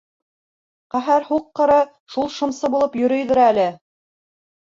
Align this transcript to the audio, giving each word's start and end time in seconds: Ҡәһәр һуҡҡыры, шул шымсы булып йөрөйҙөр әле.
Ҡәһәр 0.95 1.27
һуҡҡыры, 1.27 1.75
шул 2.15 2.33
шымсы 2.37 2.73
булып 2.77 2.99
йөрөйҙөр 3.03 3.43
әле. 3.45 3.69